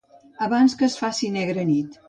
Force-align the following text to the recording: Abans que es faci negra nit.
Abans 0.45 0.75
que 0.81 0.89
es 0.89 0.97
faci 1.03 1.31
negra 1.37 1.71
nit. 1.73 1.97